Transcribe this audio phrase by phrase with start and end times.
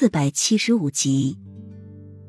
[0.00, 1.36] 四百七十五集，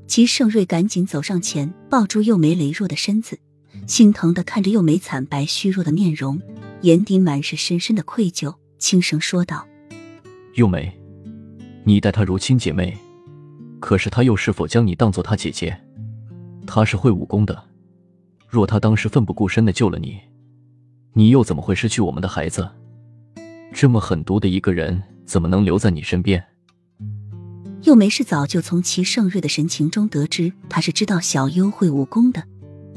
[0.08, 3.38] 齐盛瑞赶紧走上前，抱住幼梅羸弱的身子，
[3.86, 6.42] 心疼的看着幼梅惨白虚弱的面容，
[6.82, 9.68] 眼底满是深深的愧疚，轻声说道
[10.58, 10.92] ：“幼梅，
[11.84, 12.98] 你待她如亲姐妹，
[13.80, 15.80] 可是她又是否将你当做她姐姐？
[16.66, 17.66] 她是会武功的，
[18.48, 20.20] 若她当时奋不顾身的救了你，
[21.14, 22.68] 你又怎么会失去我们的孩子？
[23.72, 26.44] 这么狠毒的一个人，怎么能留在你身边？”
[27.84, 32.44] 又没事早就从齐盛瑞的神情中得知他是知道小优会武功的，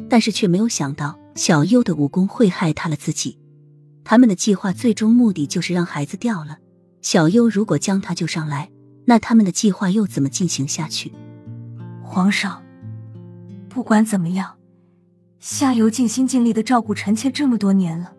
[0.09, 3.39] 但是却没有想到小优的武功会害他了自己。
[4.05, 6.59] 他们的计划最终目的就是让孩子掉了。
[7.01, 8.71] 小优如果将他救上来，
[9.07, 11.13] 那他们的计划又怎么进行下去？
[12.03, 12.63] 皇上，
[13.69, 14.57] 不管怎么样，
[15.39, 18.13] 夏油尽心尽力的照顾臣妾这么多年了，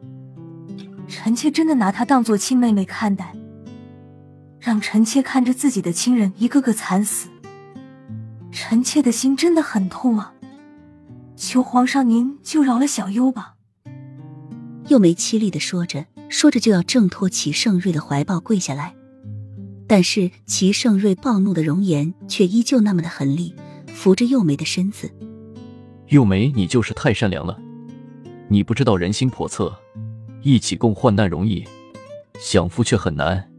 [1.08, 3.36] 臣妾真的拿她当做亲妹妹看待。
[4.64, 7.28] 让臣妾看着自己的亲人一个个惨死，
[8.50, 10.34] 臣妾的心真的很痛啊！
[11.36, 13.56] 求皇上您就饶了小优吧。
[14.88, 18.96] 又梅凄厉的说着，说着就要挣脱齐盛瑞的怀抱跪下来，
[19.86, 23.54] 但是齐盛瑞暴怒的容颜却依旧那么的狠厉，
[23.88, 25.12] 扶着幼梅的身子。
[26.08, 27.60] 幼梅，你就是太善良了，
[28.48, 29.76] 你不知道人心叵测，
[30.42, 31.66] 一起共患难容易，
[32.40, 33.50] 享福却很难。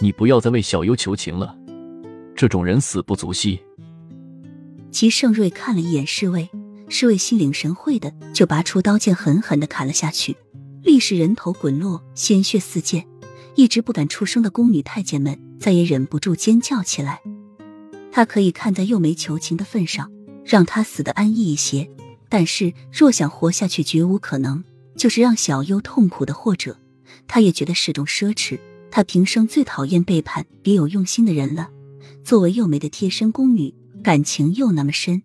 [0.00, 1.54] 你不要再为小优求情了，
[2.34, 3.60] 这种人死不足惜。
[4.90, 6.48] 齐盛瑞看了一眼侍卫，
[6.88, 10.36] 侍卫心领神会的就拔出刀剑，狠狠的砍了下去，
[10.82, 13.06] 立时人头滚落，鲜血四溅。
[13.56, 17.20] 一直不敢出声的宫女太监们再也忍不住尖叫起来。
[18.10, 20.10] 他可以看在幼梅求情的份上，
[20.44, 21.90] 让她死的安逸一些，
[22.28, 24.64] 但是若想活下去，绝无可能。
[24.96, 26.76] 就是让小优痛苦的，或者
[27.26, 28.58] 他也觉得是种奢侈。
[28.90, 31.70] 他平生最讨厌背叛别有用心的人了。
[32.24, 35.22] 作为幼梅的贴身宫女，感情又那么深，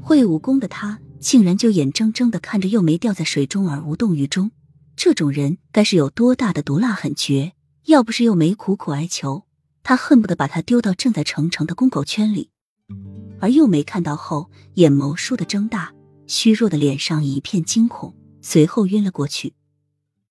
[0.00, 4.50] 会武功的他竟然就眼睁睁的看着幼梅掉在水中而无动于衷。
[4.96, 7.52] 这种人该是有多大的毒辣狠绝？
[7.86, 9.44] 要不是幼梅苦苦哀求，
[9.82, 12.50] 他恨不得把她丢到正在成城的公狗圈里。
[13.40, 15.92] 而幼梅看到后，眼眸倏地睁大，
[16.26, 19.52] 虚弱的脸上一片惊恐，随后晕了过去。